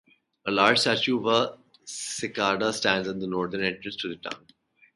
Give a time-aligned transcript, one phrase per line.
[0.47, 4.47] A large statue of a cicada stands at the northern entrance to the town.